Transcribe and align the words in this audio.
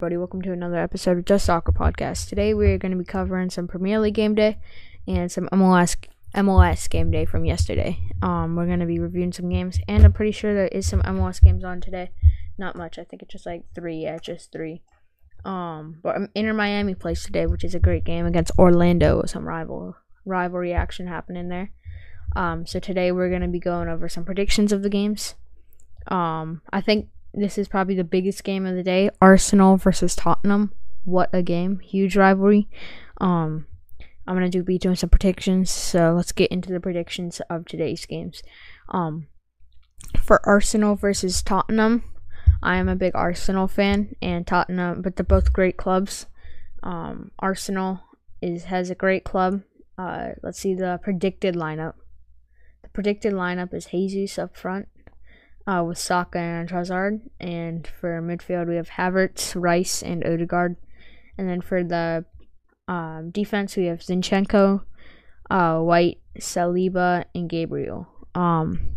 everybody. 0.00 0.16
Welcome 0.16 0.42
to 0.42 0.50
another 0.50 0.78
episode 0.78 1.18
of 1.18 1.24
Just 1.24 1.46
Soccer 1.46 1.70
Podcast. 1.70 2.28
Today 2.28 2.52
we're 2.52 2.78
going 2.78 2.90
to 2.90 2.98
be 2.98 3.04
covering 3.04 3.48
some 3.48 3.68
Premier 3.68 4.00
League 4.00 4.14
game 4.14 4.34
day 4.34 4.58
and 5.06 5.30
some 5.30 5.48
MLS 5.52 5.94
MLS 6.34 6.90
game 6.90 7.12
day 7.12 7.24
from 7.24 7.44
yesterday. 7.44 8.00
Um, 8.20 8.56
we're 8.56 8.66
going 8.66 8.80
to 8.80 8.86
be 8.86 8.98
reviewing 8.98 9.32
some 9.32 9.48
games, 9.48 9.78
and 9.86 10.04
I'm 10.04 10.12
pretty 10.12 10.32
sure 10.32 10.52
there 10.52 10.66
is 10.66 10.84
some 10.88 11.00
MLS 11.02 11.40
games 11.40 11.62
on 11.62 11.80
today. 11.80 12.10
Not 12.58 12.74
much. 12.74 12.98
I 12.98 13.04
think 13.04 13.22
it's 13.22 13.30
just 13.30 13.46
like 13.46 13.66
three. 13.72 13.98
Yeah, 13.98 14.18
just 14.18 14.50
three. 14.50 14.82
Um, 15.44 16.00
but 16.02 16.16
Inter 16.34 16.54
Miami 16.54 16.96
plays 16.96 17.22
today, 17.22 17.46
which 17.46 17.62
is 17.62 17.76
a 17.76 17.80
great 17.80 18.02
game 18.02 18.26
against 18.26 18.58
Orlando. 18.58 19.22
Some 19.26 19.46
rival 19.46 19.94
rivalry 20.24 20.72
action 20.72 21.06
happening 21.06 21.50
there. 21.50 21.70
Um, 22.34 22.66
so 22.66 22.80
today 22.80 23.12
we're 23.12 23.30
going 23.30 23.42
to 23.42 23.48
be 23.48 23.60
going 23.60 23.88
over 23.88 24.08
some 24.08 24.24
predictions 24.24 24.72
of 24.72 24.82
the 24.82 24.90
games. 24.90 25.36
Um, 26.08 26.62
I 26.72 26.80
think 26.80 27.10
this 27.34 27.58
is 27.58 27.68
probably 27.68 27.94
the 27.94 28.04
biggest 28.04 28.44
game 28.44 28.64
of 28.64 28.74
the 28.74 28.82
day. 28.82 29.10
Arsenal 29.20 29.76
versus 29.76 30.14
Tottenham. 30.14 30.72
What 31.04 31.30
a 31.32 31.42
game. 31.42 31.80
Huge 31.80 32.16
rivalry. 32.16 32.68
Um 33.20 33.66
I'm 34.26 34.36
gonna 34.36 34.48
do 34.48 34.62
be 34.62 34.78
doing 34.78 34.96
some 34.96 35.10
predictions, 35.10 35.70
so 35.70 36.14
let's 36.14 36.32
get 36.32 36.50
into 36.50 36.72
the 36.72 36.80
predictions 36.80 37.40
of 37.50 37.66
today's 37.66 38.06
games. 38.06 38.42
Um 38.88 39.26
for 40.20 40.40
Arsenal 40.46 40.94
versus 40.94 41.42
Tottenham, 41.42 42.04
I 42.62 42.76
am 42.76 42.88
a 42.88 42.96
big 42.96 43.14
Arsenal 43.14 43.68
fan 43.68 44.14
and 44.22 44.46
Tottenham, 44.46 45.02
but 45.02 45.16
they're 45.16 45.24
both 45.24 45.52
great 45.52 45.76
clubs. 45.76 46.26
Um 46.82 47.32
Arsenal 47.38 48.00
is 48.40 48.64
has 48.64 48.90
a 48.90 48.94
great 48.94 49.24
club. 49.24 49.62
Uh 49.98 50.30
let's 50.42 50.60
see 50.60 50.74
the 50.74 51.00
predicted 51.02 51.54
lineup. 51.54 51.94
The 52.82 52.88
predicted 52.90 53.32
lineup 53.32 53.74
is 53.74 53.86
Jesus 53.86 54.38
up 54.38 54.56
front 54.56 54.88
uh, 55.66 55.84
with 55.86 55.98
Saka 55.98 56.38
and 56.38 56.68
Trossard. 56.68 57.20
And 57.40 57.86
for 57.86 58.20
midfield, 58.20 58.68
we 58.68 58.76
have 58.76 58.90
Havertz, 58.90 59.60
Rice, 59.60 60.02
and 60.02 60.24
Odegaard. 60.24 60.76
And 61.36 61.48
then 61.48 61.60
for 61.60 61.82
the 61.82 62.24
um, 62.86 63.30
defense, 63.30 63.76
we 63.76 63.86
have 63.86 64.00
Zinchenko, 64.00 64.84
uh, 65.50 65.78
White, 65.80 66.18
Saliba, 66.38 67.24
and 67.34 67.48
Gabriel. 67.48 68.08
Um, 68.34 68.96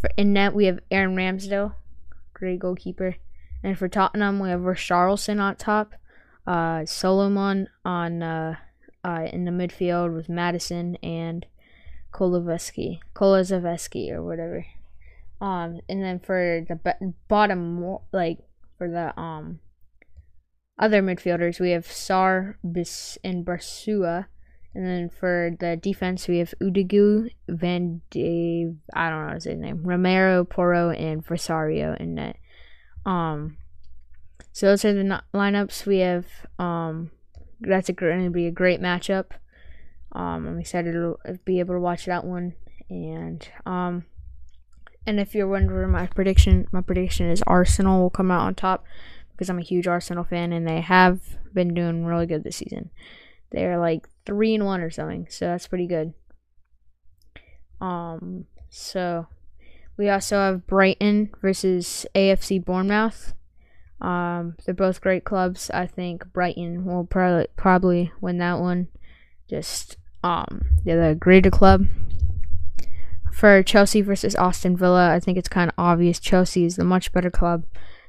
for 0.00 0.10
in 0.16 0.32
net, 0.32 0.54
we 0.54 0.66
have 0.66 0.80
Aaron 0.90 1.16
Ramsdale, 1.16 1.74
great 2.32 2.60
goalkeeper. 2.60 3.16
And 3.62 3.78
for 3.78 3.88
Tottenham, 3.88 4.40
we 4.40 4.50
have 4.50 4.60
Richarlison 4.60 5.40
on 5.40 5.56
top, 5.56 5.94
uh, 6.46 6.84
Solomon 6.84 7.68
on 7.84 8.22
uh, 8.22 8.56
uh, 9.02 9.26
in 9.32 9.44
the 9.44 9.50
midfield 9.50 10.14
with 10.14 10.28
Maddison 10.28 10.96
and 11.02 11.46
Koloveski, 12.12 13.00
Kolozeveski 13.14 14.10
or 14.10 14.22
whatever. 14.22 14.66
Um, 15.44 15.80
and 15.90 16.02
then 16.02 16.20
for 16.20 16.64
the 16.66 17.12
bottom, 17.28 17.98
like 18.14 18.38
for 18.78 18.88
the 18.88 19.18
um 19.20 19.60
other 20.78 21.02
midfielders, 21.02 21.60
we 21.60 21.72
have 21.72 21.86
Sarr, 21.86 22.54
Bis, 22.72 23.18
and 23.22 23.44
Barsua. 23.44 24.26
And 24.74 24.86
then 24.86 25.10
for 25.10 25.50
the 25.60 25.76
defense, 25.76 26.26
we 26.28 26.38
have 26.38 26.54
Udigu, 26.62 27.28
Van 27.46 28.00
Dave, 28.10 28.76
I 28.94 29.10
don't 29.10 29.26
know 29.26 29.34
his 29.34 29.44
name, 29.44 29.82
Romero, 29.84 30.44
Porro, 30.44 30.90
and 30.90 31.24
Versario 31.24 31.94
in 32.00 32.14
net. 32.14 32.36
Um, 33.04 33.58
so 34.50 34.68
those 34.68 34.84
are 34.86 34.94
the 34.94 35.22
lineups. 35.34 35.84
We 35.84 35.98
have 35.98 36.26
um, 36.58 37.10
that's 37.60 37.90
going 37.90 38.24
to 38.24 38.30
be 38.30 38.46
a 38.46 38.50
great 38.50 38.80
matchup. 38.80 39.32
Um, 40.12 40.46
I'm 40.46 40.58
excited 40.58 40.92
to 40.92 41.18
be 41.44 41.60
able 41.60 41.74
to 41.74 41.80
watch 41.80 42.06
that 42.06 42.24
one. 42.24 42.54
And 42.88 43.46
um, 43.66 44.06
and 45.06 45.20
if 45.20 45.34
you're 45.34 45.48
wondering 45.48 45.90
my 45.90 46.06
prediction, 46.06 46.66
my 46.72 46.80
prediction 46.80 47.28
is 47.28 47.42
Arsenal 47.46 48.00
will 48.00 48.10
come 48.10 48.30
out 48.30 48.46
on 48.46 48.54
top 48.54 48.84
because 49.32 49.50
I'm 49.50 49.58
a 49.58 49.62
huge 49.62 49.86
Arsenal 49.86 50.24
fan 50.24 50.52
and 50.52 50.66
they 50.66 50.80
have 50.80 51.20
been 51.52 51.74
doing 51.74 52.04
really 52.04 52.26
good 52.26 52.44
this 52.44 52.56
season. 52.56 52.90
They're 53.50 53.78
like 53.78 54.08
three 54.24 54.54
and 54.54 54.64
one 54.64 54.80
or 54.80 54.90
something, 54.90 55.26
so 55.28 55.46
that's 55.46 55.66
pretty 55.66 55.86
good. 55.86 56.14
Um, 57.80 58.46
so 58.70 59.26
we 59.96 60.08
also 60.08 60.36
have 60.36 60.66
Brighton 60.66 61.30
versus 61.40 62.06
AFC 62.14 62.64
Bournemouth. 62.64 63.34
Um, 64.00 64.56
they're 64.64 64.74
both 64.74 65.00
great 65.00 65.24
clubs. 65.24 65.70
I 65.70 65.86
think 65.86 66.32
Brighton 66.32 66.84
will 66.84 67.04
probably 67.04 67.46
probably 67.56 68.12
win 68.20 68.38
that 68.38 68.58
one. 68.58 68.88
Just 69.48 69.98
um, 70.22 70.62
they're 70.84 71.10
the 71.10 71.14
greater 71.14 71.50
club 71.50 71.86
for 73.34 73.64
Chelsea 73.64 74.00
versus 74.00 74.36
Aston 74.36 74.76
Villa, 74.76 75.12
I 75.12 75.18
think 75.18 75.36
it's 75.36 75.48
kind 75.48 75.68
of 75.68 75.74
obvious 75.76 76.20
Chelsea 76.20 76.64
is 76.64 76.76
the 76.76 76.84
much 76.84 77.12
better 77.12 77.30
club. 77.30 77.64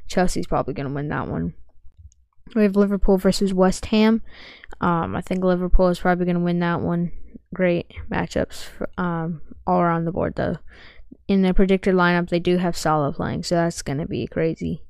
Chelsea's 0.07 0.45
probably 0.45 0.75
going 0.75 0.87
to 0.87 0.93
win 0.93 1.07
that 1.09 1.27
one. 1.27 1.55
We 2.55 2.61
have 2.61 2.75
Liverpool 2.75 3.17
versus 3.17 3.51
West 3.51 3.87
Ham. 3.87 4.21
Um, 4.81 5.15
I 5.15 5.21
think 5.21 5.43
Liverpool 5.43 5.87
is 5.87 5.99
probably 5.99 6.25
going 6.25 6.37
to 6.37 6.43
win 6.43 6.59
that 6.59 6.81
one. 6.81 7.11
Great 7.55 7.91
matchups 8.07 8.67
um, 8.99 9.41
all 9.65 9.79
around 9.79 10.05
the 10.05 10.11
board, 10.11 10.35
though. 10.35 10.57
In 11.27 11.41
their 11.41 11.55
predicted 11.55 11.95
lineup, 11.95 12.29
they 12.29 12.39
do 12.39 12.57
have 12.57 12.77
Salah 12.77 13.11
playing, 13.11 13.41
so 13.41 13.55
that's 13.55 13.81
going 13.81 13.97
to 13.97 14.05
be 14.05 14.27
crazy. 14.27 14.83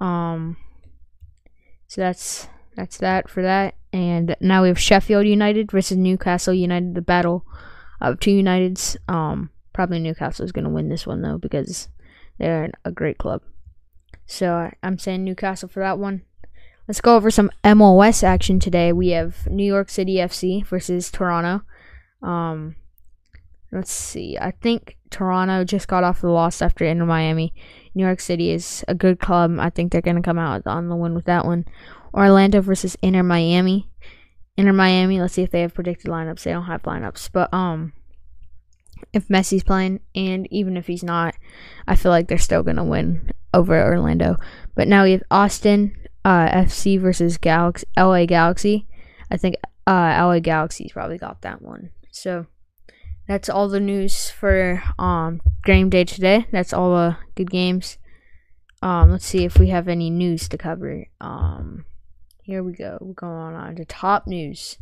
Um, 0.00 0.56
so 1.86 2.00
that's 2.00 2.48
that's 2.74 2.98
that 2.98 3.30
for 3.30 3.42
that. 3.42 3.76
And 3.92 4.34
now 4.40 4.62
we 4.62 4.68
have 4.68 4.80
Sheffield 4.80 5.24
United 5.24 5.70
versus 5.70 5.98
Newcastle 5.98 6.54
United, 6.54 6.96
the 6.96 7.02
battle 7.02 7.46
of 8.02 8.20
two 8.20 8.30
Uniteds. 8.30 8.96
Um, 9.08 9.50
probably 9.72 9.98
Newcastle 9.98 10.44
is 10.44 10.52
going 10.52 10.64
to 10.64 10.70
win 10.70 10.88
this 10.88 11.06
one 11.06 11.22
though 11.22 11.38
because 11.38 11.88
they're 12.38 12.70
a 12.84 12.92
great 12.92 13.18
club. 13.18 13.42
So 14.26 14.70
I'm 14.82 14.98
saying 14.98 15.24
Newcastle 15.24 15.68
for 15.68 15.80
that 15.80 15.98
one. 15.98 16.22
Let's 16.88 17.00
go 17.00 17.16
over 17.16 17.30
some 17.30 17.50
MLS 17.64 18.24
action 18.24 18.58
today. 18.58 18.92
We 18.92 19.10
have 19.10 19.46
New 19.46 19.64
York 19.64 19.88
City 19.88 20.16
FC 20.16 20.66
versus 20.66 21.10
Toronto. 21.10 21.64
Um, 22.22 22.76
let's 23.70 23.92
see. 23.92 24.36
I 24.40 24.50
think 24.50 24.96
Toronto 25.10 25.64
just 25.64 25.86
got 25.86 26.02
off 26.02 26.20
the 26.20 26.30
loss 26.30 26.60
after 26.60 26.84
Inter 26.84 27.06
Miami. 27.06 27.54
New 27.94 28.04
York 28.04 28.20
City 28.20 28.50
is 28.50 28.84
a 28.88 28.94
good 28.94 29.20
club. 29.20 29.58
I 29.60 29.70
think 29.70 29.92
they're 29.92 30.00
going 30.00 30.16
to 30.16 30.22
come 30.22 30.38
out 30.38 30.66
on 30.66 30.88
the 30.88 30.96
win 30.96 31.14
with 31.14 31.26
that 31.26 31.44
one. 31.44 31.66
Orlando 32.12 32.60
versus 32.60 32.96
Inter 33.00 33.22
Miami. 33.22 33.88
Inter 34.56 34.72
Miami. 34.72 35.20
Let's 35.20 35.34
see 35.34 35.42
if 35.42 35.50
they 35.50 35.62
have 35.62 35.74
predicted 35.74 36.10
lineups. 36.10 36.42
They 36.42 36.52
don't 36.52 36.64
have 36.64 36.82
lineups, 36.82 37.30
but 37.32 37.52
um, 37.52 37.92
if 39.12 39.28
Messi's 39.28 39.64
playing, 39.64 40.00
and 40.14 40.46
even 40.50 40.76
if 40.76 40.86
he's 40.86 41.02
not, 41.02 41.34
I 41.86 41.96
feel 41.96 42.10
like 42.10 42.28
they're 42.28 42.38
still 42.38 42.62
gonna 42.62 42.84
win 42.84 43.30
over 43.54 43.80
Orlando. 43.82 44.36
But 44.74 44.88
now 44.88 45.04
we 45.04 45.12
have 45.12 45.22
Austin 45.30 45.96
uh, 46.24 46.48
FC 46.48 47.00
versus 47.00 47.38
Galaxy, 47.38 47.86
LA 47.96 48.26
Galaxy. 48.26 48.86
I 49.30 49.36
think 49.36 49.56
uh, 49.86 50.14
LA 50.18 50.40
Galaxy's 50.40 50.92
probably 50.92 51.18
got 51.18 51.42
that 51.42 51.62
one. 51.62 51.90
So 52.10 52.46
that's 53.26 53.48
all 53.48 53.68
the 53.68 53.80
news 53.80 54.30
for 54.30 54.82
um 54.98 55.40
game 55.64 55.88
day 55.88 56.04
today. 56.04 56.46
That's 56.50 56.72
all 56.72 56.94
the 56.94 57.16
good 57.34 57.50
games. 57.50 57.98
Um, 58.82 59.12
let's 59.12 59.26
see 59.26 59.44
if 59.44 59.58
we 59.58 59.68
have 59.68 59.88
any 59.88 60.10
news 60.10 60.48
to 60.48 60.58
cover. 60.58 61.06
Um, 61.20 61.84
here 62.42 62.62
we 62.62 62.72
go. 62.72 62.98
We're 63.00 63.14
going 63.14 63.54
on 63.54 63.76
to 63.76 63.84
top 63.84 64.26
news. 64.26 64.78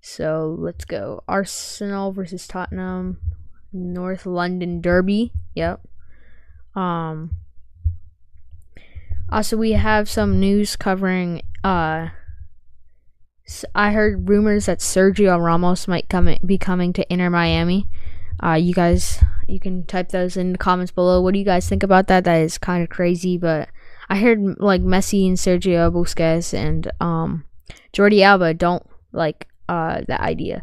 So 0.00 0.56
let's 0.58 0.84
go. 0.84 1.22
Arsenal 1.26 2.12
versus 2.12 2.46
Tottenham. 2.46 3.18
North 3.72 4.26
London 4.26 4.80
Derby. 4.80 5.32
Yep. 5.54 5.80
Um 6.74 7.30
also 9.30 9.56
we 9.56 9.72
have 9.72 10.08
some 10.08 10.38
news 10.38 10.76
covering 10.76 11.42
uh 11.64 12.08
I 13.74 13.92
heard 13.92 14.28
rumors 14.28 14.66
that 14.66 14.80
Sergio 14.80 15.42
Ramos 15.42 15.86
might 15.86 16.08
come 16.08 16.34
be 16.44 16.58
coming 16.58 16.92
to 16.94 17.12
Inter 17.12 17.30
Miami. 17.30 17.88
Uh 18.42 18.54
you 18.54 18.74
guys 18.74 19.22
you 19.46 19.60
can 19.60 19.84
type 19.84 20.08
those 20.08 20.36
in 20.36 20.52
the 20.52 20.58
comments 20.58 20.92
below. 20.92 21.20
What 21.20 21.32
do 21.32 21.38
you 21.38 21.44
guys 21.44 21.68
think 21.68 21.82
about 21.82 22.08
that? 22.08 22.24
That 22.24 22.40
is 22.40 22.58
kind 22.58 22.82
of 22.82 22.88
crazy, 22.88 23.38
but 23.38 23.68
I 24.08 24.18
heard 24.18 24.60
like 24.60 24.82
Messi 24.82 25.26
and 25.26 25.36
Sergio 25.36 25.90
Busquets 25.92 26.54
and 26.54 26.90
um 27.00 27.44
Jordi 27.92 28.22
Alba 28.22 28.54
don't 28.54 28.84
like 29.12 29.48
uh 29.68 30.02
that 30.06 30.20
idea. 30.20 30.62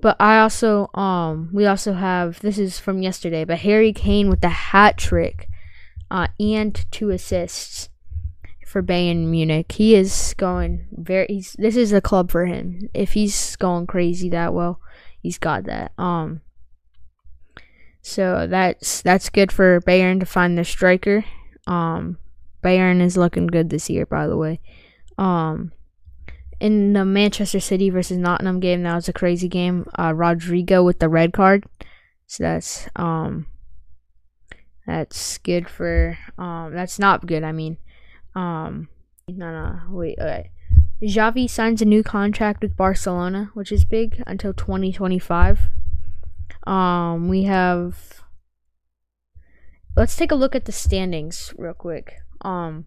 But 0.00 0.16
I 0.20 0.40
also 0.40 0.88
um 0.94 1.50
we 1.52 1.66
also 1.66 1.94
have 1.94 2.40
this 2.40 2.58
is 2.58 2.78
from 2.78 3.02
yesterday, 3.02 3.44
but 3.44 3.60
Harry 3.60 3.92
Kane 3.92 4.28
with 4.28 4.40
the 4.40 4.48
hat 4.48 4.98
trick 4.98 5.48
uh 6.10 6.28
and 6.38 6.84
two 6.90 7.10
assists 7.10 7.88
for 8.66 8.82
Bayern 8.82 9.26
Munich. 9.26 9.72
He 9.72 9.94
is 9.94 10.34
going 10.36 10.86
very 10.92 11.26
he's 11.28 11.54
this 11.58 11.76
is 11.76 11.92
a 11.92 12.00
club 12.00 12.30
for 12.30 12.46
him. 12.46 12.90
If 12.92 13.12
he's 13.12 13.56
going 13.56 13.86
crazy 13.86 14.28
that 14.30 14.52
well, 14.52 14.80
he's 15.20 15.38
got 15.38 15.64
that. 15.64 15.92
Um 15.96 16.42
so 18.02 18.46
that's 18.48 19.00
that's 19.00 19.30
good 19.30 19.52
for 19.52 19.80
Bayern 19.82 20.20
to 20.20 20.26
find 20.26 20.58
their 20.58 20.64
striker. 20.64 21.24
Um 21.66 22.18
Bayern 22.62 23.00
is 23.00 23.16
looking 23.16 23.46
good 23.46 23.70
this 23.70 23.90
year 23.90 24.06
by 24.06 24.26
the 24.26 24.36
way. 24.36 24.60
Um 25.18 25.72
in 26.62 26.92
the 26.92 27.04
Manchester 27.04 27.58
City 27.58 27.90
versus 27.90 28.18
Nottingham 28.18 28.60
game, 28.60 28.84
that 28.84 28.94
was 28.94 29.08
a 29.08 29.12
crazy 29.12 29.48
game. 29.48 29.84
Uh, 29.98 30.14
Rodrigo 30.14 30.84
with 30.84 31.00
the 31.00 31.08
red 31.08 31.32
card, 31.32 31.64
so 32.28 32.44
that's 32.44 32.88
um, 32.94 33.46
that's 34.86 35.38
good 35.38 35.68
for 35.68 36.16
um, 36.38 36.72
that's 36.72 37.00
not 37.00 37.26
good. 37.26 37.42
I 37.42 37.50
mean, 37.50 37.78
um, 38.36 38.88
no, 39.26 39.50
no, 39.50 39.80
wait, 39.90 40.20
okay. 40.20 40.52
Xavi 41.02 41.50
signs 41.50 41.82
a 41.82 41.84
new 41.84 42.04
contract 42.04 42.62
with 42.62 42.76
Barcelona, 42.76 43.50
which 43.54 43.72
is 43.72 43.84
big 43.84 44.22
until 44.24 44.54
2025. 44.54 45.62
Um, 46.64 47.28
we 47.28 47.42
have. 47.42 48.22
Let's 49.96 50.14
take 50.14 50.30
a 50.30 50.36
look 50.36 50.54
at 50.54 50.66
the 50.66 50.72
standings 50.72 51.52
real 51.58 51.74
quick. 51.74 52.18
Um, 52.42 52.86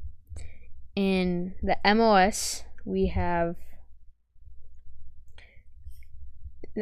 in 0.95 1.55
the 1.61 1.77
MLS, 1.85 2.63
we 2.85 3.07
have. 3.07 3.55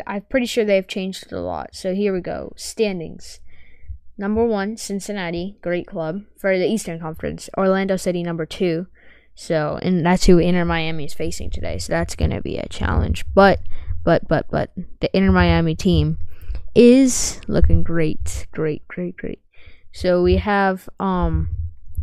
I'm 0.08 0.24
pretty 0.24 0.48
sure 0.48 0.66
they've 0.66 0.88
changed 0.88 1.32
a 1.32 1.40
lot. 1.40 1.76
So 1.76 1.94
here 1.94 2.14
we 2.14 2.22
go. 2.22 2.54
Standings. 2.56 3.40
Number 4.18 4.46
one, 4.46 4.78
Cincinnati, 4.78 5.58
great 5.62 5.88
club 5.88 6.22
for 6.38 6.58
the 6.58 6.68
Eastern 6.68 7.00
Conference. 7.00 7.50
Orlando 7.58 7.96
City, 7.96 8.24
number 8.24 8.46
two. 8.46 8.88
So, 9.36 9.80
and 9.82 10.06
that's 10.06 10.26
who 10.26 10.38
Inter 10.38 10.66
Miami 10.66 11.06
is 11.06 11.14
facing 11.14 11.50
today. 11.50 11.78
So 11.80 11.94
that's 11.94 12.16
going 12.16 12.32
to 12.32 12.42
be 12.42 12.58
a 12.58 12.68
challenge. 12.70 13.26
But, 13.34 13.60
but, 14.04 14.28
but, 14.28 14.48
but, 14.52 14.72
the 15.00 15.16
Inter 15.16 15.32
Miami 15.32 15.76
team 15.76 16.20
is 16.76 17.40
looking 17.48 17.84
great, 17.84 18.48
great, 18.52 18.88
great, 18.88 19.18
great. 19.18 19.42
So 19.92 20.24
we 20.24 20.38
have 20.38 20.90
um 21.00 21.50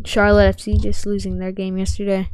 Charlotte 0.04 0.56
FC 0.56 0.80
just 0.80 1.06
losing 1.06 1.38
their 1.38 1.52
game 1.52 1.76
yesterday. 1.76 2.30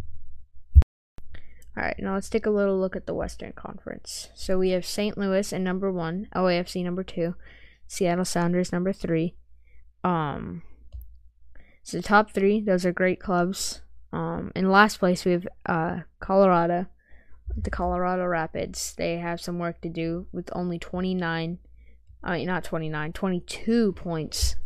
All 1.76 1.82
right, 1.82 1.96
now 1.98 2.14
let's 2.14 2.30
take 2.30 2.46
a 2.46 2.50
little 2.50 2.78
look 2.78 2.96
at 2.96 3.06
the 3.06 3.14
Western 3.14 3.52
Conference. 3.52 4.30
So 4.34 4.58
we 4.58 4.70
have 4.70 4.86
St. 4.86 5.18
Louis 5.18 5.52
and 5.52 5.62
number 5.62 5.92
one, 5.92 6.28
LAFC 6.34 6.82
number 6.82 7.04
two, 7.04 7.34
Seattle 7.86 8.24
Sounders 8.24 8.72
number 8.72 8.92
three. 8.92 9.34
Um, 10.02 10.62
so 11.82 12.00
top 12.00 12.30
three, 12.32 12.60
those 12.60 12.86
are 12.86 12.92
great 12.92 13.20
clubs. 13.20 13.82
Um, 14.12 14.52
in 14.54 14.70
last 14.70 14.98
place 14.98 15.24
we 15.24 15.32
have 15.32 15.48
uh 15.66 16.00
Colorado, 16.20 16.86
the 17.54 17.70
Colorado 17.70 18.24
Rapids. 18.24 18.94
They 18.96 19.18
have 19.18 19.40
some 19.40 19.58
work 19.58 19.80
to 19.82 19.90
do 19.90 20.26
with 20.32 20.48
only 20.52 20.78
29, 20.78 21.58
I 22.22 22.36
mean 22.36 22.46
not 22.46 22.64
29, 22.64 23.12
22 23.12 23.92
points 23.92 24.56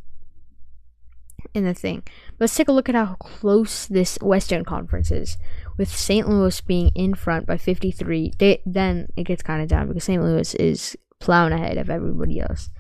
in 1.54 1.64
the 1.64 1.74
thing. 1.74 2.02
Let's 2.38 2.54
take 2.54 2.68
a 2.68 2.72
look 2.72 2.88
at 2.88 2.94
how 2.94 3.16
close 3.18 3.86
this 3.86 4.18
Western 4.20 4.64
Conference 4.64 5.10
is. 5.10 5.36
With 5.76 5.88
St. 5.88 6.28
Louis 6.28 6.60
being 6.60 6.90
in 6.94 7.14
front 7.14 7.46
by 7.46 7.56
53, 7.56 8.34
they, 8.38 8.62
then 8.66 9.08
it 9.16 9.24
gets 9.24 9.42
kind 9.42 9.62
of 9.62 9.68
down 9.68 9.88
because 9.88 10.04
St. 10.04 10.22
Louis 10.22 10.54
is 10.54 10.96
plowing 11.18 11.52
ahead 11.52 11.78
of 11.78 11.90
everybody 11.90 12.40
else. 12.40 12.70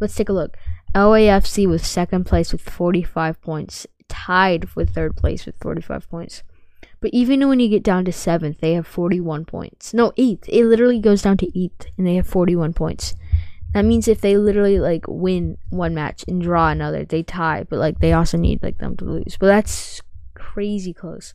Let's 0.00 0.14
take 0.14 0.28
a 0.28 0.32
look. 0.32 0.56
LAFC 0.94 1.68
with 1.68 1.84
second 1.84 2.24
place 2.24 2.52
with 2.52 2.62
45 2.62 3.40
points, 3.42 3.86
tied 4.08 4.74
with 4.74 4.94
third 4.94 5.16
place 5.16 5.44
with 5.44 5.56
45 5.60 6.08
points. 6.08 6.42
But 7.00 7.10
even 7.12 7.46
when 7.48 7.60
you 7.60 7.68
get 7.68 7.82
down 7.82 8.04
to 8.06 8.12
seventh, 8.12 8.58
they 8.60 8.72
have 8.72 8.86
41 8.86 9.44
points. 9.44 9.94
No, 9.94 10.12
eighth. 10.16 10.48
It 10.48 10.64
literally 10.64 10.98
goes 10.98 11.22
down 11.22 11.36
to 11.38 11.58
eighth, 11.58 11.86
and 11.96 12.06
they 12.06 12.16
have 12.16 12.26
41 12.26 12.72
points. 12.72 13.14
That 13.74 13.84
means 13.84 14.08
if 14.08 14.20
they 14.20 14.36
literally 14.36 14.78
like 14.78 15.04
win 15.06 15.58
one 15.70 15.94
match 15.94 16.24
and 16.26 16.40
draw 16.40 16.70
another, 16.70 17.04
they 17.04 17.22
tie. 17.22 17.64
But 17.64 17.78
like 17.78 18.00
they 18.00 18.12
also 18.12 18.38
need 18.38 18.62
like 18.62 18.78
them 18.78 18.96
to 18.96 19.04
lose. 19.04 19.36
But 19.38 19.48
that's 19.48 20.00
crazy 20.34 20.94
close 20.94 21.34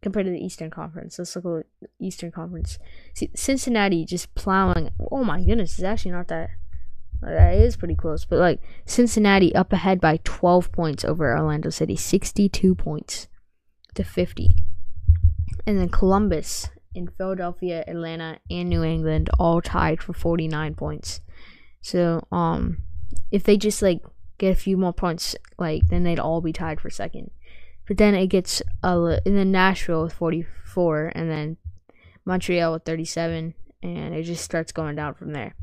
compared 0.00 0.26
to 0.26 0.32
the 0.32 0.44
Eastern 0.44 0.70
Conference. 0.70 1.18
Let's 1.18 1.36
look 1.36 1.44
at 1.44 1.66
the 1.80 1.88
Eastern 2.06 2.30
Conference. 2.30 2.78
See, 3.14 3.30
Cincinnati 3.34 4.04
just 4.04 4.34
plowing. 4.34 4.90
Oh 5.10 5.24
my 5.24 5.42
goodness, 5.42 5.72
it's 5.74 5.82
actually 5.82 6.12
not 6.12 6.28
that. 6.28 6.50
That 7.20 7.54
is 7.54 7.76
pretty 7.76 7.94
close, 7.94 8.24
but 8.26 8.38
like 8.38 8.60
Cincinnati 8.84 9.54
up 9.54 9.72
ahead 9.72 10.00
by 10.00 10.18
12 10.24 10.70
points 10.72 11.04
over 11.04 11.34
Orlando 11.34 11.70
City, 11.70 11.96
62 11.96 12.74
points 12.74 13.28
to 13.94 14.04
50. 14.04 14.48
And 15.66 15.78
then 15.78 15.88
Columbus 15.88 16.68
in 16.94 17.08
Philadelphia, 17.08 17.82
Atlanta, 17.86 18.38
and 18.50 18.68
New 18.68 18.84
England 18.84 19.30
all 19.38 19.62
tied 19.62 20.02
for 20.02 20.12
49 20.12 20.74
points. 20.74 21.20
So, 21.84 22.26
um, 22.32 22.78
if 23.30 23.44
they 23.44 23.58
just 23.58 23.82
like 23.82 24.00
get 24.38 24.52
a 24.52 24.58
few 24.58 24.78
more 24.78 24.94
points, 24.94 25.36
like 25.58 25.86
then 25.88 26.02
they'd 26.02 26.18
all 26.18 26.40
be 26.40 26.50
tied 26.50 26.80
for 26.80 26.88
second. 26.88 27.30
But 27.86 27.98
then 27.98 28.14
it 28.14 28.28
gets 28.28 28.62
a 28.82 29.20
and 29.26 29.36
then 29.36 29.52
Nashville 29.52 30.04
with 30.04 30.14
44, 30.14 31.12
and 31.14 31.30
then 31.30 31.58
Montreal 32.24 32.72
with 32.72 32.84
37, 32.84 33.52
and 33.82 34.14
it 34.14 34.22
just 34.22 34.42
starts 34.42 34.72
going 34.72 34.96
down 34.96 35.12
from 35.12 35.34
there. 35.34 35.54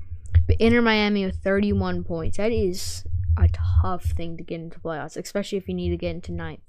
But 0.45 0.57
Inter 0.57 0.83
Miami 0.83 1.25
with 1.25 1.38
31 1.38 2.03
points. 2.03 2.38
That 2.38 2.51
is 2.51 3.03
a 3.35 3.50
tough 3.81 4.03
thing 4.03 4.38
to 4.38 4.44
get 4.44 4.62
into 4.62 4.79
playoffs, 4.79 5.17
especially 5.17 5.57
if 5.57 5.67
you 5.67 5.74
need 5.74 5.89
to 5.89 5.97
get 5.97 6.13
into 6.13 6.31
ninth. 6.31 6.62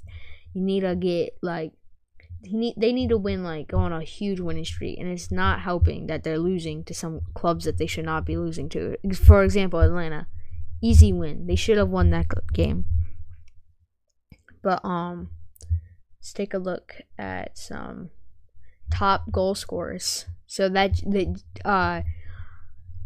You 0.54 0.62
need 0.62 0.80
to 0.80 0.96
get 0.96 1.36
like 1.42 1.72
he 2.44 2.56
need, 2.56 2.74
they 2.76 2.92
need 2.92 3.08
to 3.10 3.16
win 3.16 3.44
like 3.44 3.68
go 3.68 3.78
on 3.78 3.92
a 3.92 4.02
huge 4.02 4.40
winning 4.40 4.64
streak, 4.64 4.98
and 4.98 5.08
it's 5.08 5.30
not 5.30 5.60
helping 5.60 6.06
that 6.06 6.24
they're 6.24 6.38
losing 6.38 6.84
to 6.84 6.94
some 6.94 7.20
clubs 7.34 7.64
that 7.64 7.78
they 7.78 7.86
should 7.86 8.04
not 8.04 8.24
be 8.24 8.36
losing 8.36 8.68
to. 8.70 8.96
For 9.14 9.44
example, 9.44 9.80
Atlanta, 9.80 10.26
easy 10.82 11.12
win. 11.12 11.46
They 11.46 11.56
should 11.56 11.78
have 11.78 11.88
won 11.88 12.10
that 12.10 12.26
game. 12.52 12.84
But 14.62 14.84
um, 14.84 15.30
let's 16.18 16.32
take 16.32 16.54
a 16.54 16.58
look 16.58 17.02
at 17.18 17.56
some 17.58 18.10
top 18.90 19.30
goal 19.30 19.54
scorers. 19.54 20.26
So 20.46 20.68
that 20.68 20.96
the 20.96 21.40
uh, 21.64 22.02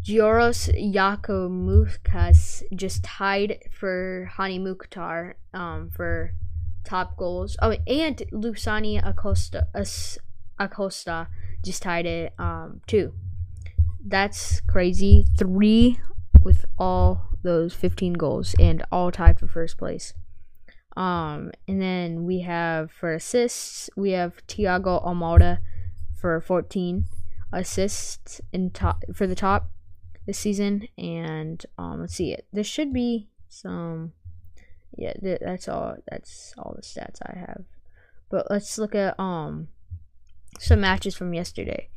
Giorgos 0.05 0.69
Giakoumakis 0.93 2.63
just 2.75 3.05
tied 3.05 3.59
for 3.73 4.31
Hany 4.37 4.59
Mukhtar 4.59 5.37
um 5.53 5.91
for 5.91 6.33
top 6.87 7.17
goals. 7.17 7.57
Oh, 7.61 7.73
and 7.87 8.17
Lusani 8.33 9.07
Acosta 9.07 9.67
Acosta 10.59 11.29
just 11.65 11.83
tied 11.83 12.07
it 12.07 12.33
um 12.39 12.81
too. 12.87 13.13
That's 14.05 14.61
crazy. 14.63 15.27
Three 15.37 15.99
with 16.43 16.65
all 16.79 17.29
those 17.43 17.75
15 17.75 18.15
goals 18.15 18.55
and 18.59 18.85
all 18.93 19.11
tied 19.11 19.39
for 19.39 19.49
first 19.49 19.77
place. 19.77 20.15
Um, 20.97 21.51
and 21.69 21.83
then 21.83 22.25
we 22.25 22.41
have 22.41 22.91
for 22.91 23.13
assists, 23.13 23.91
we 23.97 24.13
have 24.13 24.47
Thiago 24.47 25.05
Almada 25.05 25.59
for 26.19 26.41
14 26.41 27.05
assists 27.53 28.41
in 28.53 28.71
top 28.71 29.03
for 29.15 29.27
the 29.27 29.35
top 29.35 29.71
this 30.27 30.39
season. 30.39 30.89
And 30.97 31.65
um, 31.77 32.01
let's 32.01 32.15
see 32.15 32.33
it. 32.33 32.47
This 32.53 32.67
should 32.67 32.93
be 32.93 33.29
some 33.49 34.13
yeah, 34.97 35.13
th- 35.15 35.41
that's 35.41 35.69
all. 35.69 35.97
That's 36.11 36.55
all 36.59 36.75
the 36.77 36.83
stats 36.83 37.21
I 37.23 37.39
have. 37.39 37.65
But 38.31 38.51
let's 38.51 38.79
look 38.79 38.95
at 38.95 39.19
um 39.21 39.69
some 40.59 40.81
matches 40.81 41.15
from 41.15 41.35
yesterday. 41.35 41.89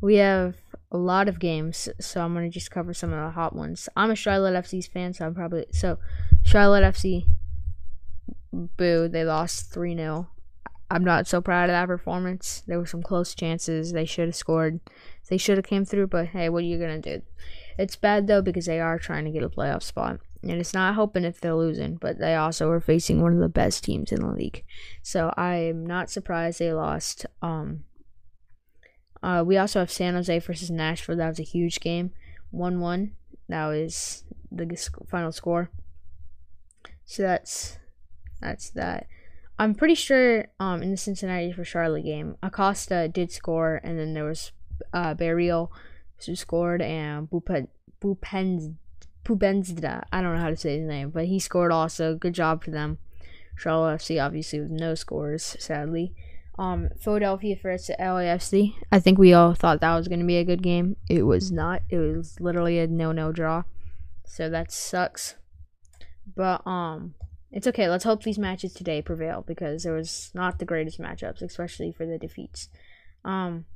We 0.00 0.16
have 0.16 0.56
a 0.92 0.98
lot 0.98 1.28
of 1.28 1.40
games, 1.40 1.88
so 2.00 2.20
I'm 2.20 2.34
gonna 2.34 2.50
just 2.50 2.70
cover 2.70 2.94
some 2.94 3.12
of 3.12 3.24
the 3.24 3.30
hot 3.30 3.54
ones. 3.54 3.88
I'm 3.96 4.10
a 4.10 4.16
Charlotte 4.16 4.64
FC's 4.64 4.86
fan, 4.86 5.12
so 5.14 5.26
I'm 5.26 5.34
probably 5.34 5.66
so 5.70 5.98
Charlotte 6.44 6.84
FC. 6.84 7.26
Boo! 8.52 9.08
They 9.08 9.24
lost 9.24 9.72
three 9.72 9.94
0 9.94 10.28
I'm 10.90 11.04
not 11.04 11.26
so 11.26 11.42
proud 11.42 11.68
of 11.68 11.74
that 11.74 11.86
performance. 11.86 12.62
There 12.66 12.78
were 12.78 12.86
some 12.86 13.02
close 13.02 13.34
chances. 13.34 13.92
They 13.92 14.06
should 14.06 14.28
have 14.28 14.36
scored. 14.36 14.80
They 15.28 15.36
should 15.36 15.58
have 15.58 15.66
came 15.66 15.84
through, 15.84 16.06
but 16.06 16.28
hey, 16.28 16.48
what 16.48 16.62
are 16.62 16.66
you 16.66 16.78
gonna 16.78 17.00
do? 17.00 17.22
It's 17.78 17.96
bad 17.96 18.26
though 18.26 18.42
because 18.42 18.66
they 18.66 18.80
are 18.80 18.98
trying 18.98 19.24
to 19.26 19.30
get 19.30 19.42
a 19.42 19.50
playoff 19.50 19.82
spot 19.82 20.20
and 20.42 20.52
it's 20.52 20.74
not 20.74 20.94
helping 20.94 21.24
if 21.24 21.40
they're 21.40 21.54
losing, 21.54 21.96
but 21.96 22.18
they 22.18 22.34
also 22.34 22.70
are 22.70 22.80
facing 22.80 23.20
one 23.20 23.32
of 23.32 23.40
the 23.40 23.48
best 23.48 23.84
teams 23.84 24.12
in 24.12 24.20
the 24.20 24.30
league. 24.32 24.64
So 25.02 25.32
I'm 25.36 25.84
not 25.84 26.10
surprised 26.10 26.58
they 26.58 26.72
lost. 26.72 27.26
Um, 27.42 27.84
uh, 29.22 29.42
we 29.44 29.56
also 29.56 29.80
have 29.80 29.90
San 29.90 30.14
Jose 30.14 30.38
versus 30.38 30.70
Nashville. 30.70 31.16
That 31.16 31.28
was 31.28 31.40
a 31.40 31.44
huge 31.44 31.80
game, 31.80 32.12
one-one. 32.50 33.12
That 33.48 33.66
was 33.66 34.24
the 34.52 34.90
final 35.10 35.32
score. 35.32 35.70
So 37.04 37.22
that's 37.22 37.78
that's 38.40 38.70
that. 38.70 39.06
I'm 39.58 39.74
pretty 39.74 39.94
sure 39.94 40.48
um 40.60 40.82
in 40.82 40.90
the 40.90 40.96
Cincinnati 40.96 41.52
for 41.52 41.64
Charlotte 41.64 42.04
game, 42.04 42.36
Acosta 42.42 43.08
did 43.08 43.32
score, 43.32 43.80
and 43.82 43.98
then 43.98 44.12
there 44.12 44.24
was 44.24 44.52
uh 44.92 45.14
Barrio 45.14 45.70
who 46.26 46.36
scored, 46.36 46.82
and 46.82 47.28
Bupen 47.30 47.68
Bupens 48.00 48.74
Pubenzda. 49.28 50.04
I 50.10 50.22
don't 50.22 50.34
know 50.34 50.40
how 50.40 50.48
to 50.48 50.56
say 50.56 50.78
his 50.78 50.88
name, 50.88 51.10
but 51.10 51.26
he 51.26 51.38
scored 51.38 51.70
also. 51.70 52.14
Good 52.14 52.34
job 52.34 52.64
for 52.64 52.70
them. 52.70 52.98
Charlotte 53.54 54.00
FC 54.00 54.24
obviously 54.24 54.60
with 54.60 54.70
no 54.70 54.94
scores, 54.94 55.56
sadly. 55.58 56.14
Um, 56.58 56.88
Philadelphia 56.98 57.56
versus 57.60 57.94
LAFC. 58.00 58.74
I 58.90 58.98
think 58.98 59.18
we 59.18 59.32
all 59.32 59.54
thought 59.54 59.80
that 59.80 59.94
was 59.94 60.08
going 60.08 60.20
to 60.20 60.26
be 60.26 60.38
a 60.38 60.44
good 60.44 60.62
game. 60.62 60.96
It 61.08 61.24
was 61.24 61.52
not. 61.52 61.82
It 61.90 61.98
was 61.98 62.40
literally 62.40 62.78
a 62.78 62.86
no-no 62.86 63.30
draw. 63.30 63.64
So 64.24 64.48
that 64.48 64.72
sucks. 64.72 65.36
But 66.34 66.66
um, 66.66 67.14
it's 67.52 67.66
okay. 67.66 67.88
Let's 67.88 68.04
hope 68.04 68.22
these 68.22 68.38
matches 68.38 68.72
today 68.72 69.02
prevail 69.02 69.44
because 69.46 69.84
there 69.84 69.94
was 69.94 70.30
not 70.34 70.58
the 70.58 70.64
greatest 70.64 71.00
matchups, 71.00 71.42
especially 71.42 71.92
for 71.92 72.06
the 72.06 72.18
defeats. 72.18 72.68
Um, 73.24 73.66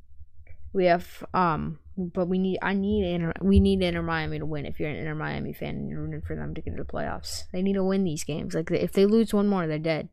we 0.73 0.87
have 0.87 1.25
um 1.35 1.79
but 1.97 2.27
we 2.27 2.39
need 2.39 2.59
I 2.63 2.73
need 2.73 3.05
Inter, 3.05 3.33
we 3.41 3.61
need 3.61 3.83
Inter 3.83 4.03
Miami 4.03 4.39
to 4.39 4.47
win 4.47 4.65
if 4.65 4.81
you're 4.81 4.89
an 4.89 4.97
Inter 4.97 5.15
Miami 5.15 5.53
fan 5.53 5.77
and 5.77 5.89
you're 5.89 6.01
rooting 6.01 6.23
for 6.23 6.35
them 6.35 6.55
to 6.55 6.61
get 6.61 6.77
to 6.77 6.83
the 6.83 6.89
playoffs. 6.89 7.45
They 7.53 7.61
need 7.61 7.75
to 7.75 7.85
win 7.85 8.05
these 8.05 8.25
games. 8.25 8.55
Like 8.55 8.71
if 8.71 8.93
they 8.93 9.05
lose 9.05 9.35
one 9.35 9.47
more, 9.47 9.67
they're 9.67 9.79
dead. 9.79 10.09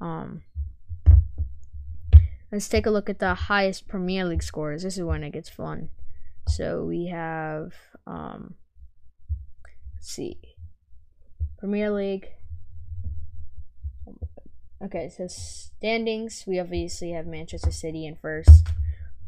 Um 0.00 0.42
let's 2.52 2.68
take 2.68 2.86
a 2.86 2.90
look 2.90 3.08
at 3.08 3.18
the 3.18 3.34
highest 3.34 3.88
Premier 3.88 4.24
League 4.24 4.42
scores. 4.42 4.82
This 4.82 4.96
is 4.96 5.04
when 5.04 5.22
it 5.22 5.32
gets 5.32 5.48
fun. 5.48 5.90
So 6.48 6.84
we 6.84 7.06
have, 7.06 7.72
um, 8.06 8.54
let's 9.94 10.10
see, 10.10 10.38
Premier 11.58 11.90
League. 11.90 12.28
Okay, 14.82 15.10
so 15.10 15.26
standings. 15.28 16.44
We 16.46 16.58
obviously 16.58 17.12
have 17.12 17.26
Manchester 17.26 17.70
City 17.70 18.06
in 18.06 18.16
first, 18.16 18.66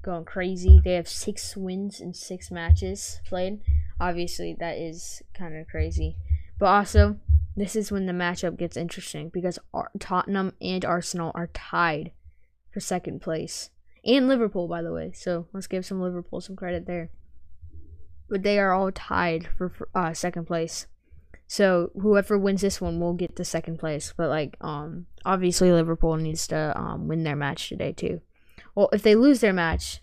going 0.03 0.25
crazy. 0.25 0.81
They 0.85 0.95
have 0.95 1.09
six 1.09 1.57
wins 1.57 2.01
in 2.01 2.15
six 2.15 2.51
matches 2.51 3.21
played. 3.25 3.61
Obviously, 4.01 4.57
that 4.59 4.77
is 4.77 5.23
kind 5.35 5.57
of 5.57 5.69
crazy. 5.69 6.17
But 6.59 6.67
also, 6.67 7.17
this 7.57 7.77
is 7.77 7.93
when 7.93 8.07
the 8.07 8.13
matchup 8.13 8.57
gets 8.57 8.77
interesting 8.77 9.29
because 9.29 9.59
Tottenham 9.99 10.53
and 10.61 10.85
Arsenal 10.85 11.33
are 11.35 11.49
tied 11.49 12.13
for 12.73 12.81
second 12.81 13.21
place. 13.21 13.71
And 14.05 14.29
Liverpool, 14.29 14.69
by 14.69 14.83
the 14.83 14.93
way. 14.93 15.13
So 15.15 15.47
let's 15.53 15.67
give 15.67 15.87
some 15.87 16.01
Liverpool 16.01 16.41
some 16.41 16.57
credit 16.57 16.87
there. 16.87 17.11
But 18.29 18.43
they 18.43 18.59
are 18.59 18.73
all 18.73 18.91
tied 18.91 19.49
for 19.57 19.89
uh, 19.95 20.15
second 20.15 20.47
place. 20.47 20.87
So 21.47 21.91
whoever 22.01 22.39
wins 22.39 22.63
this 22.63 22.81
one 22.81 22.99
will 22.99 23.13
get 23.13 23.37
the 23.37 23.45
second 23.45 23.79
place. 23.79 24.15
But 24.17 24.31
like, 24.31 24.57
um, 24.61 25.07
obviously 25.25 25.71
Liverpool 25.71 26.17
needs 26.17 26.47
to 26.49 26.73
um 26.79 27.09
win 27.09 27.25
their 27.25 27.37
match 27.37 27.69
today 27.69 27.93
too. 27.93 28.23
Well, 28.75 28.89
if 28.93 29.03
they 29.03 29.15
lose 29.15 29.41
their 29.41 29.53
match 29.53 30.01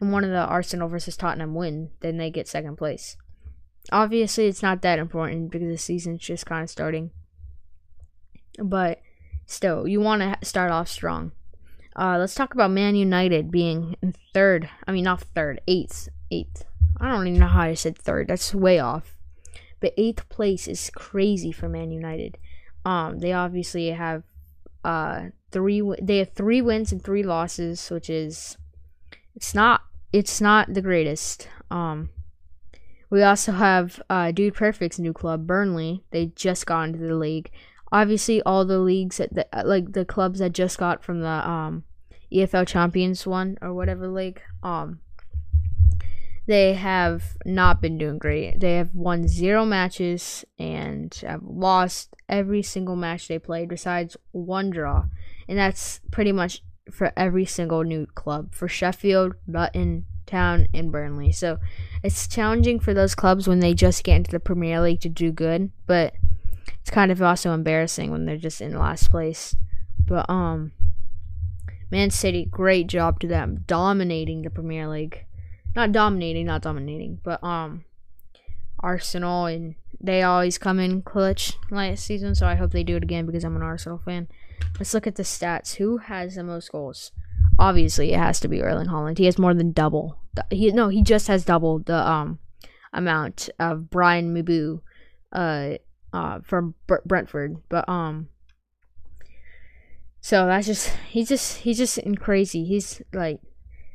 and 0.00 0.12
one 0.12 0.24
of 0.24 0.30
the 0.30 0.44
Arsenal 0.44 0.88
versus 0.88 1.16
Tottenham 1.16 1.54
win, 1.54 1.90
then 2.00 2.16
they 2.16 2.30
get 2.30 2.48
second 2.48 2.76
place. 2.76 3.16
Obviously, 3.90 4.46
it's 4.46 4.62
not 4.62 4.82
that 4.82 4.98
important 4.98 5.50
because 5.50 5.68
the 5.68 5.78
season's 5.78 6.20
just 6.20 6.46
kind 6.46 6.62
of 6.62 6.70
starting. 6.70 7.10
But 8.62 9.00
still, 9.46 9.86
you 9.86 10.00
want 10.00 10.22
to 10.22 10.36
start 10.44 10.70
off 10.70 10.88
strong. 10.88 11.32
Uh, 11.96 12.16
let's 12.18 12.34
talk 12.34 12.54
about 12.54 12.70
Man 12.70 12.94
United 12.94 13.50
being 13.50 13.96
third. 14.34 14.68
I 14.86 14.92
mean, 14.92 15.04
not 15.04 15.20
third, 15.20 15.60
eighth. 15.66 16.08
Eighth. 16.30 16.64
I 17.00 17.08
don't 17.08 17.26
even 17.26 17.40
know 17.40 17.46
how 17.46 17.62
I 17.62 17.74
said 17.74 17.96
third. 17.96 18.28
That's 18.28 18.54
way 18.54 18.78
off. 18.78 19.16
But 19.80 19.94
eighth 19.96 20.28
place 20.28 20.68
is 20.68 20.90
crazy 20.94 21.52
for 21.52 21.68
Man 21.68 21.90
United. 21.90 22.38
Um, 22.84 23.18
they 23.20 23.32
obviously 23.32 23.90
have 23.90 24.22
uh 24.84 25.26
three. 25.50 25.82
They 26.00 26.18
have 26.18 26.32
three 26.32 26.60
wins 26.60 26.92
and 26.92 27.02
three 27.02 27.22
losses, 27.22 27.90
which 27.90 28.10
is 28.10 28.56
it's 29.34 29.54
not 29.54 29.82
it's 30.12 30.40
not 30.40 30.72
the 30.72 30.82
greatest. 30.82 31.48
Um, 31.70 32.10
we 33.10 33.22
also 33.22 33.52
have 33.52 34.00
uh, 34.10 34.32
Dude 34.32 34.54
Perfect's 34.54 34.98
new 34.98 35.12
club, 35.12 35.46
Burnley. 35.46 36.04
They 36.10 36.26
just 36.26 36.66
got 36.66 36.88
into 36.88 36.98
the 36.98 37.14
league. 37.14 37.50
Obviously, 37.90 38.42
all 38.42 38.64
the 38.64 38.78
leagues 38.78 39.16
that 39.16 39.34
the, 39.34 39.46
like 39.64 39.92
the 39.92 40.04
clubs 40.04 40.40
that 40.40 40.52
just 40.52 40.78
got 40.78 41.02
from 41.02 41.20
the 41.20 41.48
um, 41.48 41.84
EFL 42.32 42.66
Champions 42.66 43.26
one 43.26 43.56
or 43.62 43.72
whatever 43.72 44.08
league, 44.08 44.42
um, 44.62 45.00
they 46.46 46.74
have 46.74 47.36
not 47.44 47.80
been 47.80 47.96
doing 47.96 48.18
great. 48.18 48.60
They 48.60 48.76
have 48.76 48.94
won 48.94 49.28
zero 49.28 49.64
matches 49.64 50.44
and 50.58 51.14
have 51.26 51.42
lost 51.42 52.14
every 52.28 52.62
single 52.62 52.96
match 52.96 53.28
they 53.28 53.38
played, 53.38 53.68
besides 53.68 54.16
one 54.32 54.70
draw, 54.70 55.04
and 55.48 55.58
that's 55.58 56.00
pretty 56.10 56.32
much 56.32 56.62
for 56.90 57.12
every 57.16 57.44
single 57.44 57.84
new 57.84 58.06
club 58.06 58.54
for 58.54 58.68
Sheffield, 58.68 59.34
Luton, 59.46 60.06
Town, 60.26 60.66
and 60.74 60.92
Burnley. 60.92 61.32
So 61.32 61.58
it's 62.02 62.28
challenging 62.28 62.80
for 62.80 62.94
those 62.94 63.14
clubs 63.14 63.48
when 63.48 63.60
they 63.60 63.74
just 63.74 64.04
get 64.04 64.16
into 64.16 64.30
the 64.30 64.40
Premier 64.40 64.80
League 64.80 65.00
to 65.00 65.08
do 65.08 65.32
good, 65.32 65.70
but 65.86 66.14
it's 66.80 66.90
kind 66.90 67.10
of 67.10 67.20
also 67.22 67.52
embarrassing 67.52 68.10
when 68.10 68.26
they're 68.26 68.36
just 68.36 68.60
in 68.60 68.78
last 68.78 69.10
place. 69.10 69.56
But 70.06 70.28
um 70.30 70.72
Man 71.90 72.10
City, 72.10 72.44
great 72.44 72.86
job 72.86 73.18
to 73.20 73.26
them 73.26 73.64
dominating 73.66 74.42
the 74.42 74.50
Premier 74.50 74.86
League. 74.88 75.24
Not 75.74 75.92
dominating, 75.92 76.46
not 76.46 76.62
dominating, 76.62 77.20
but 77.22 77.42
um 77.42 77.84
Arsenal 78.80 79.46
and 79.46 79.74
they 80.00 80.22
always 80.22 80.58
come 80.58 80.78
in 80.78 81.02
clutch 81.02 81.54
last 81.70 82.04
season, 82.04 82.34
so 82.34 82.46
I 82.46 82.54
hope 82.54 82.70
they 82.70 82.84
do 82.84 82.96
it 82.96 83.02
again 83.02 83.26
because 83.26 83.44
I'm 83.44 83.56
an 83.56 83.62
Arsenal 83.62 84.00
fan. 84.04 84.28
Let's 84.78 84.94
look 84.94 85.06
at 85.06 85.16
the 85.16 85.22
stats. 85.22 85.76
Who 85.76 85.98
has 85.98 86.34
the 86.34 86.44
most 86.44 86.72
goals? 86.72 87.12
Obviously, 87.58 88.12
it 88.12 88.18
has 88.18 88.38
to 88.40 88.48
be 88.48 88.62
Erling 88.62 88.86
Haaland. 88.86 89.18
He 89.18 89.24
has 89.24 89.38
more 89.38 89.54
than 89.54 89.72
double. 89.72 90.18
He 90.50 90.70
no, 90.70 90.88
he 90.88 91.02
just 91.02 91.26
has 91.28 91.44
double 91.44 91.80
the 91.80 91.96
um 91.96 92.38
amount 92.92 93.50
of 93.58 93.90
Brian 93.90 94.34
Mbeumo 94.34 94.80
uh 95.32 95.74
uh 96.12 96.40
from 96.44 96.74
Brentford. 97.04 97.56
But 97.68 97.88
um 97.88 98.28
so 100.20 100.46
that's 100.46 100.66
just 100.66 100.90
he's 101.08 101.28
just 101.28 101.58
he's 101.58 101.78
just 101.78 101.98
in 101.98 102.16
crazy. 102.16 102.64
He's 102.64 103.02
like 103.12 103.40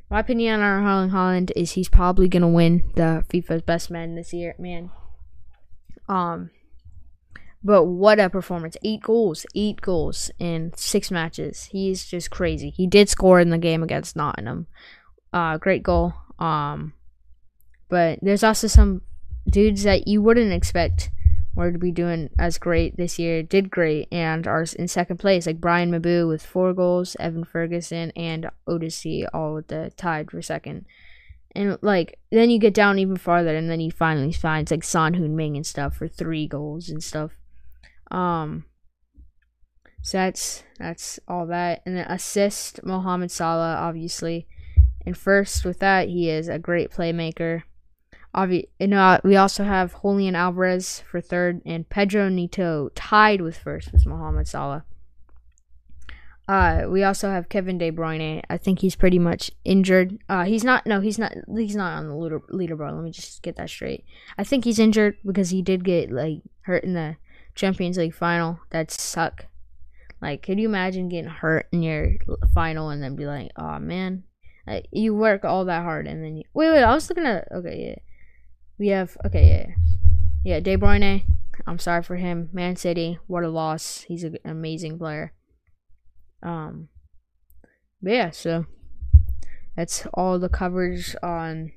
my 0.10 0.20
opinion 0.20 0.60
on 0.60 0.84
Erling 0.86 1.10
Haaland 1.12 1.52
is 1.56 1.72
he's 1.72 1.90
probably 1.90 2.28
gonna 2.28 2.50
win 2.50 2.84
the 2.96 3.24
FIFA's 3.30 3.62
best 3.62 3.90
man 3.90 4.16
this 4.16 4.34
year, 4.34 4.56
man. 4.60 4.92
Um 6.10 6.50
but 7.64 7.86
what 7.86 8.20
a 8.20 8.30
performance. 8.30 8.76
Eight 8.84 9.02
goals. 9.02 9.46
Eight 9.56 9.82
goals 9.82 10.32
in 10.40 10.74
six 10.76 11.10
matches. 11.10 11.70
He's 11.72 12.06
just 12.06 12.30
crazy. 12.30 12.70
He 12.70 12.88
did 12.88 13.10
score 13.10 13.40
in 13.40 13.50
the 13.50 13.58
game 13.58 13.84
against 13.84 14.16
Nottingham. 14.16 14.68
Uh, 15.32 15.58
great 15.58 15.84
goal. 15.84 16.14
Um, 16.40 16.94
but 17.90 18.20
there's 18.22 18.44
also 18.44 18.68
some 18.68 19.02
dudes 19.50 19.84
that 19.84 20.08
you 20.08 20.22
wouldn't 20.22 20.52
expect 20.52 21.10
were 21.56 21.72
to 21.72 21.78
be 21.78 21.92
doing 21.92 22.30
as 22.40 22.58
great 22.58 22.98
this 22.98 23.20
year, 23.20 23.44
did 23.44 23.70
great, 23.70 24.08
and 24.12 24.48
are 24.48 24.66
in 24.78 24.88
second 24.88 25.18
place, 25.18 25.46
like 25.46 25.62
Brian 25.62 25.92
Mbeumo 25.92 26.28
with 26.28 26.44
four 26.44 26.74
goals, 26.74 27.16
Evan 27.20 27.44
Ferguson, 27.44 28.12
and 28.16 28.50
Odyssey 28.68 29.26
all 29.34 29.54
with 29.54 29.68
the 29.68 29.92
tied 29.96 30.32
for 30.32 30.42
second. 30.42 30.86
And 31.56 31.78
like 31.82 32.18
then 32.32 32.50
you 32.50 32.58
get 32.58 32.74
down 32.74 32.98
even 32.98 33.18
farther, 33.18 33.56
and 33.56 33.70
then 33.70 33.80
he 33.80 33.92
finally 33.92 34.32
finds 34.32 34.72
like 34.72 34.84
Son 34.84 35.14
Heung-min 35.14 35.56
and 35.56 35.66
stuff 35.66 35.98
for 35.98 36.08
three 36.08 36.48
goals 36.48 36.90
and 36.90 37.04
stuff. 37.04 37.34
Um, 38.14 38.66
so 40.02 40.18
that's 40.18 40.64
that's 40.78 41.20
all 41.28 41.48
that, 41.48 41.82
and 41.86 41.98
then 41.98 42.06
assist 42.08 42.84
Mohamed 42.84 43.32
Salah 43.32 43.76
obviously, 43.76 44.48
and 45.06 45.18
first 45.18 45.66
with 45.66 45.80
that 45.80 46.10
he 46.10 46.30
is 46.30 46.48
a 46.48 46.60
great 46.60 46.92
playmaker. 46.92 47.64
Obvi- 48.36 48.70
you 48.80 48.88
know, 48.88 49.20
we 49.24 49.36
also 49.36 49.64
have 49.64 50.02
Julian 50.02 50.36
Alvarez 50.36 51.04
for 51.10 51.22
third, 51.22 51.62
and 51.66 51.88
Pedro 51.90 52.30
Neto 52.30 52.90
tied 52.96 53.42
with 53.42 53.58
first 53.58 53.92
with 53.92 54.06
Mohamed 54.06 54.48
Salah. 54.48 54.86
Uh, 56.48 56.84
we 56.90 57.04
also 57.04 57.30
have 57.30 57.48
Kevin 57.48 57.78
De 57.78 57.90
Bruyne. 57.90 58.42
I 58.50 58.58
think 58.58 58.80
he's 58.80 58.98
pretty 58.98 59.20
much 59.20 59.52
injured. 59.64 60.18
Uh, 60.28 60.44
he's 60.44 60.64
not. 60.64 60.86
No, 60.86 61.00
he's 61.00 61.18
not. 61.18 61.34
He's 61.56 61.76
not 61.76 61.98
on 61.98 62.10
the 62.10 62.16
leader 62.16 62.42
leaderboard. 62.52 62.94
Let 62.94 63.04
me 63.04 63.12
just 63.12 63.42
get 63.42 63.56
that 63.56 63.70
straight. 63.70 64.04
I 64.38 64.44
think 64.44 64.66
he's 64.66 64.80
injured 64.80 65.16
because 65.26 65.52
he 65.52 65.62
did 65.62 65.86
get 65.86 66.12
like 66.12 66.42
hurt 66.64 66.84
in 66.84 66.94
the 66.94 67.16
Champions 67.56 67.98
League 67.98 68.16
final 68.16 68.60
that 68.72 68.92
suck. 68.92 69.46
Like, 70.22 70.42
could 70.42 70.60
you 70.60 70.68
imagine 70.68 71.10
getting 71.10 71.30
hurt 71.30 71.68
in 71.72 71.84
your 71.84 72.16
final 72.54 72.90
and 72.90 73.04
then 73.04 73.16
be 73.16 73.26
like, 73.26 73.52
oh 73.58 73.80
man, 73.80 74.24
like, 74.66 74.88
you 74.92 75.14
work 75.14 75.44
all 75.44 75.66
that 75.66 75.84
hard 75.84 76.08
and 76.08 76.24
then 76.24 76.38
you 76.38 76.44
wait, 76.54 76.72
wait. 76.72 76.84
I 76.84 76.94
was 76.94 77.10
looking 77.10 77.26
at 77.26 77.48
okay, 77.52 77.90
yeah, 77.90 78.02
we 78.80 78.88
have 78.90 79.18
okay, 79.26 79.76
yeah, 80.46 80.56
yeah, 80.56 80.60
De 80.60 80.78
Bruyne. 80.78 81.24
I'm 81.68 81.80
sorry 81.80 82.04
for 82.04 82.16
him. 82.16 82.50
Man 82.52 82.76
City, 82.76 83.20
what 83.28 83.44
a 83.44 83.50
loss. 83.50 84.06
He's 84.08 84.24
an 84.24 84.38
amazing 84.44 84.98
player. 84.98 85.34
Um, 86.42 86.90
but 88.02 88.12
yeah, 88.12 88.32
so 88.32 88.66
that's 89.76 90.06
all 90.14 90.40
the 90.40 90.50
coverage 90.50 91.16
on 91.22 91.72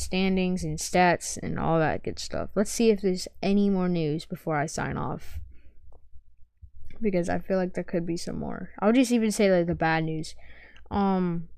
standings 0.00 0.64
and 0.64 0.78
stats 0.78 1.36
and 1.36 1.58
all 1.58 1.78
that 1.78 2.02
good 2.02 2.18
stuff. 2.18 2.50
Let's 2.54 2.70
see 2.70 2.90
if 2.90 3.02
there's 3.02 3.28
any 3.42 3.70
more 3.70 3.88
news 3.88 4.24
before 4.24 4.56
I 4.56 4.66
sign 4.66 4.96
off. 4.96 5.38
Because 7.00 7.28
I 7.28 7.38
feel 7.38 7.56
like 7.56 7.74
there 7.74 7.84
could 7.84 8.06
be 8.06 8.16
some 8.16 8.38
more. 8.38 8.70
I'll 8.78 8.92
just 8.92 9.12
even 9.12 9.32
say 9.32 9.50
like 9.50 9.66
the 9.66 9.74
bad 9.74 10.04
news. 10.04 10.34
Um 10.90 11.48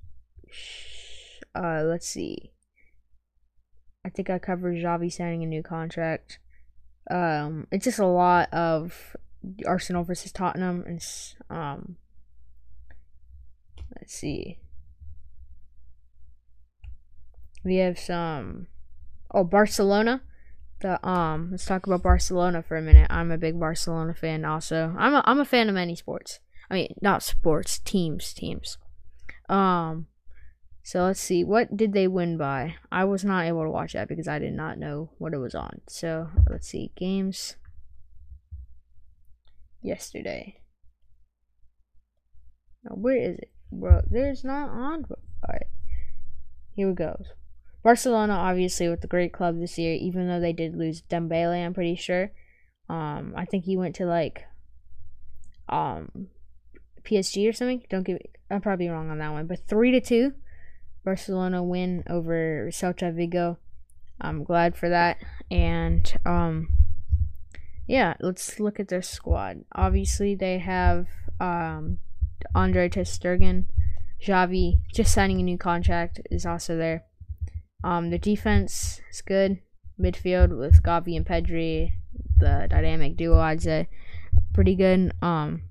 uh 1.54 1.82
let's 1.84 2.08
see. 2.08 2.52
I 4.04 4.08
think 4.08 4.30
I 4.30 4.38
covered 4.38 4.76
Xavi 4.76 5.12
signing 5.12 5.42
a 5.42 5.46
new 5.46 5.62
contract. 5.62 6.38
Um 7.10 7.66
it's 7.72 7.84
just 7.84 7.98
a 7.98 8.06
lot 8.06 8.52
of 8.52 9.16
Arsenal 9.66 10.04
versus 10.04 10.32
Tottenham 10.32 10.84
and 10.86 11.04
um 11.50 11.96
let's 13.96 14.14
see. 14.14 14.58
We 17.64 17.76
have 17.76 17.98
some 17.98 18.66
oh 19.30 19.44
Barcelona. 19.44 20.22
The 20.80 21.04
um 21.06 21.50
let's 21.52 21.64
talk 21.64 21.86
about 21.86 22.02
Barcelona 22.02 22.62
for 22.62 22.76
a 22.76 22.82
minute. 22.82 23.06
I'm 23.10 23.30
a 23.30 23.38
big 23.38 23.58
Barcelona 23.58 24.14
fan 24.14 24.44
also. 24.44 24.94
I'm 24.98 25.14
a 25.14 25.22
I'm 25.24 25.40
a 25.40 25.44
fan 25.44 25.68
of 25.68 25.74
many 25.74 25.94
sports. 25.94 26.40
I 26.70 26.74
mean 26.74 26.94
not 27.00 27.22
sports, 27.22 27.78
teams, 27.78 28.32
teams. 28.32 28.78
Um 29.48 30.06
so 30.84 31.04
let's 31.04 31.20
see, 31.20 31.44
what 31.44 31.76
did 31.76 31.92
they 31.92 32.08
win 32.08 32.36
by? 32.36 32.74
I 32.90 33.04
was 33.04 33.24
not 33.24 33.44
able 33.44 33.62
to 33.62 33.70
watch 33.70 33.92
that 33.92 34.08
because 34.08 34.26
I 34.26 34.40
did 34.40 34.52
not 34.52 34.78
know 34.78 35.10
what 35.18 35.32
it 35.32 35.38
was 35.38 35.54
on. 35.54 35.80
So 35.88 36.28
let's 36.50 36.66
see, 36.66 36.90
games 36.96 37.54
yesterday. 39.80 40.60
Now 42.84 42.96
where 42.96 43.16
is 43.16 43.38
it? 43.38 43.52
bro, 43.72 44.02
there's 44.10 44.44
not 44.44 44.68
on. 44.68 45.04
Alright. 45.44 45.66
Here 46.74 46.88
we 46.88 46.94
go. 46.94 47.16
Barcelona, 47.82 48.34
obviously, 48.34 48.88
with 48.88 49.00
the 49.00 49.08
great 49.08 49.32
club 49.32 49.58
this 49.58 49.78
year, 49.78 49.94
even 49.94 50.28
though 50.28 50.40
they 50.40 50.52
did 50.52 50.76
lose 50.76 51.02
Dembele, 51.02 51.64
I'm 51.64 51.74
pretty 51.74 51.96
sure. 51.96 52.30
Um, 52.88 53.34
I 53.36 53.44
think 53.44 53.64
he 53.64 53.76
went 53.76 53.94
to 53.96 54.06
like 54.06 54.44
um 55.68 56.28
PSG 57.04 57.48
or 57.48 57.52
something. 57.52 57.84
Don't 57.88 58.04
give 58.04 58.18
I'm 58.50 58.60
probably 58.60 58.88
wrong 58.88 59.10
on 59.10 59.18
that 59.18 59.32
one, 59.32 59.46
but 59.46 59.66
three 59.66 59.90
to 59.92 60.00
two, 60.00 60.34
Barcelona 61.04 61.62
win 61.62 62.04
over 62.08 62.68
Celta 62.70 63.14
Vigo. 63.14 63.58
I'm 64.20 64.44
glad 64.44 64.76
for 64.76 64.88
that, 64.88 65.18
and 65.50 66.12
um, 66.24 66.68
yeah, 67.88 68.14
let's 68.20 68.60
look 68.60 68.78
at 68.78 68.88
their 68.88 69.02
squad. 69.02 69.64
Obviously, 69.74 70.34
they 70.34 70.58
have 70.58 71.08
um, 71.40 71.98
Andre 72.54 72.88
ter 72.88 73.02
Xavi 73.02 74.78
just 74.94 75.12
signing 75.12 75.40
a 75.40 75.42
new 75.42 75.58
contract 75.58 76.20
is 76.30 76.46
also 76.46 76.76
there. 76.76 77.04
Um, 77.84 78.10
their 78.10 78.18
defense 78.18 79.00
is 79.10 79.22
good. 79.22 79.60
Midfield 80.00 80.56
with 80.58 80.82
Gavi 80.82 81.16
and 81.16 81.26
Pedri, 81.26 81.92
the 82.38 82.66
dynamic 82.68 83.16
duo, 83.16 83.38
I'd 83.38 83.62
say, 83.62 83.88
pretty 84.52 84.74
good. 84.74 85.12
Um, 85.22 85.62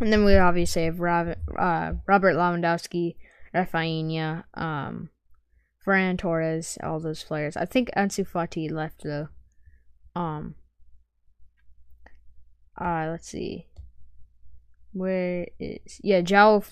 and 0.00 0.12
then 0.12 0.24
we 0.24 0.36
obviously 0.36 0.84
have 0.84 1.00
Rob, 1.00 1.36
uh, 1.56 1.92
Robert 2.06 2.34
Lewandowski, 2.34 3.16
Rafinha, 3.54 4.44
um, 4.54 5.10
Ferran 5.86 6.18
Torres, 6.18 6.78
all 6.82 7.00
those 7.00 7.22
players. 7.22 7.56
I 7.56 7.64
think 7.64 7.90
Ansu 7.96 8.26
Fati 8.28 8.70
left 8.70 9.02
though. 9.04 9.28
Um. 10.16 10.54
Uh, 12.80 13.08
let's 13.10 13.28
see. 13.28 13.66
Where 14.92 15.46
is 15.58 16.00
yeah? 16.02 16.22
Joao 16.22 16.62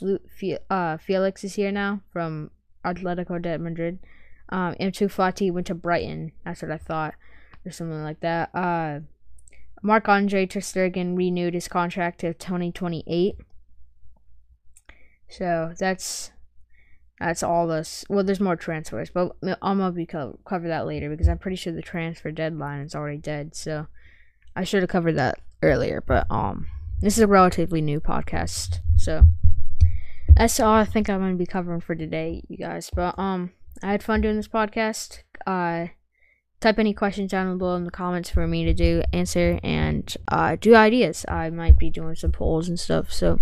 uh, 0.70 0.96
Felix 0.96 1.44
is 1.44 1.54
here 1.54 1.72
now 1.72 2.00
from 2.12 2.50
Atletico 2.84 3.40
de 3.40 3.58
Madrid. 3.58 3.98
Um, 4.52 4.74
Ansu 4.74 5.10
Fati 5.10 5.50
went 5.50 5.66
to 5.68 5.74
Brighton. 5.74 6.32
That's 6.44 6.60
what 6.60 6.70
I 6.70 6.76
thought, 6.76 7.14
or 7.64 7.72
something 7.72 8.02
like 8.02 8.20
that. 8.20 8.54
Uh, 8.54 9.00
Marc 9.82 10.08
Andre 10.08 10.46
ter 10.46 10.60
renewed 10.60 11.54
his 11.54 11.68
contract 11.68 12.20
to 12.20 12.34
2028. 12.34 13.36
So 15.28 15.72
that's 15.78 16.30
that's 17.18 17.42
all 17.42 17.66
this. 17.66 18.04
Well, 18.10 18.24
there's 18.24 18.40
more 18.40 18.56
transfers, 18.56 19.08
but 19.08 19.34
I'm 19.42 19.78
gonna 19.78 19.92
be 19.92 20.06
co- 20.06 20.38
cover 20.44 20.68
that 20.68 20.86
later 20.86 21.08
because 21.08 21.28
I'm 21.28 21.38
pretty 21.38 21.56
sure 21.56 21.72
the 21.72 21.80
transfer 21.80 22.30
deadline 22.30 22.80
is 22.80 22.94
already 22.94 23.18
dead. 23.18 23.56
So 23.56 23.86
I 24.54 24.64
should 24.64 24.82
have 24.82 24.90
covered 24.90 25.16
that 25.16 25.38
earlier. 25.62 26.02
But 26.06 26.26
um, 26.30 26.66
this 27.00 27.16
is 27.16 27.22
a 27.22 27.26
relatively 27.26 27.80
new 27.80 28.00
podcast, 28.00 28.80
so 28.96 29.24
that's 30.28 30.60
all 30.60 30.74
I 30.74 30.84
think 30.84 31.08
I'm 31.08 31.20
gonna 31.20 31.34
be 31.36 31.46
covering 31.46 31.80
for 31.80 31.94
today, 31.94 32.42
you 32.48 32.58
guys. 32.58 32.90
But 32.94 33.18
um, 33.18 33.52
I 33.82 33.92
had 33.92 34.02
fun 34.02 34.20
doing 34.20 34.36
this 34.36 34.48
podcast. 34.48 35.22
Uh 35.46 35.88
type 36.60 36.78
any 36.78 36.94
questions 36.94 37.30
down 37.30 37.58
below 37.58 37.74
in 37.74 37.84
the 37.84 37.90
comments 37.90 38.30
for 38.30 38.46
me 38.46 38.64
to 38.64 38.72
do 38.72 39.02
answer 39.12 39.58
and 39.64 40.16
uh, 40.28 40.56
do 40.60 40.76
ideas. 40.76 41.24
I 41.26 41.50
might 41.50 41.76
be 41.76 41.90
doing 41.90 42.14
some 42.14 42.30
polls 42.30 42.68
and 42.68 42.78
stuff 42.78 43.12
so 43.12 43.40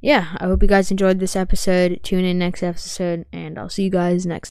yeah. 0.00 0.36
I 0.38 0.44
hope 0.44 0.62
you 0.62 0.68
guys 0.68 0.92
enjoyed 0.92 1.18
this 1.18 1.34
episode. 1.34 1.98
Tune 2.04 2.24
in 2.24 2.38
next 2.38 2.62
episode 2.62 3.26
and 3.32 3.58
i'll 3.58 3.68
see 3.68 3.84
you 3.84 3.90
guys 3.90 4.24
next 4.24 4.44